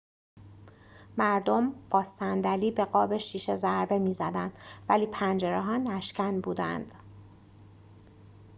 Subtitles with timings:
[1.17, 6.93] مردم با صندلی به قاب شیشه ضربه می‌زدند ولی پنجره‌ها نشکن بودند